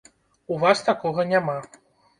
[0.55, 1.59] У вас такога няма.